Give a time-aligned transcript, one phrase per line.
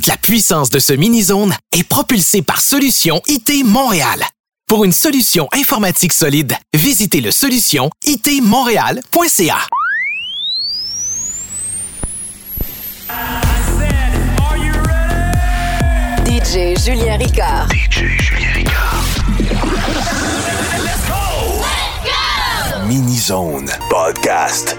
[0.00, 4.24] Toute la puissance de ce mini-zone est propulsée par Solution IT Montréal.
[4.66, 9.58] Pour une solution informatique solide, visitez le solution itmontréal.ca.
[16.24, 17.68] DJ Julien Ricard.
[17.70, 19.04] DJ Julien Ricard.
[20.82, 21.60] Let's go!
[21.60, 22.86] Let's go!
[22.86, 24.78] Mini Zone Podcast.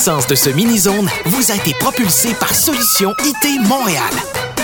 [0.00, 4.10] puissance de ce mini-zone vous a été propulsé par Solution IT Montréal.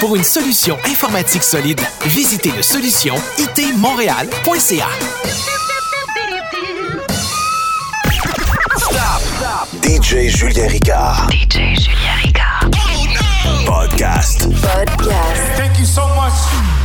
[0.01, 4.89] Pour une solution informatique solide, visitez le solution itmontréal.ca.
[9.83, 11.29] DJ Julien Ricard.
[11.31, 12.71] DJ Julien Ricard.
[13.67, 14.49] Podcast.
[14.63, 15.43] Podcast.
[15.59, 16.76] Thank you so much.